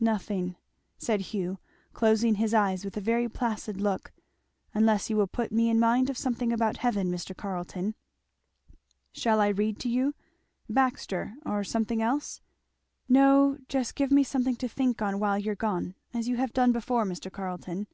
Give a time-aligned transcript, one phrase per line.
[0.00, 0.56] "Nothing"
[0.96, 1.58] said Hugh,
[1.92, 4.12] closing his eyes with a very placid look;
[4.72, 7.36] "unless you will put me in mind of something about heaven, Mr.
[7.36, 7.94] Carleton."
[9.12, 10.14] "Shall I read to you?
[10.70, 12.40] Baxter, or something else?"
[13.10, 16.72] "No just give me something to think of while you're gone, as you have done
[16.72, 17.30] before, Mr.
[17.30, 17.86] Carleton."